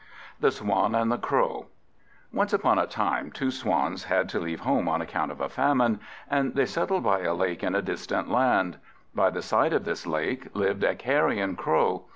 The 0.39 0.49
Swan 0.49 0.95
and 0.95 1.11
the 1.11 1.19
Crow 1.19 1.67
ONCE 2.33 2.53
upon 2.53 2.79
a 2.79 2.87
time, 2.87 3.29
two 3.29 3.51
Swans 3.51 4.05
had 4.05 4.29
to 4.29 4.39
leave 4.39 4.61
home 4.61 4.87
on 4.89 4.99
account 4.99 5.31
of 5.31 5.39
a 5.39 5.47
famine; 5.47 5.99
and 6.27 6.55
they 6.55 6.65
settled 6.65 7.03
by 7.03 7.19
a 7.19 7.35
lake 7.35 7.61
in 7.63 7.75
a 7.75 7.83
distant 7.83 8.27
land. 8.27 8.77
By 9.13 9.29
the 9.29 9.43
side 9.43 9.73
of 9.73 9.85
this 9.85 10.07
lake 10.07 10.47
lived 10.55 10.83
a 10.83 10.95
Carrion 10.95 11.55
Crow. 11.55 12.05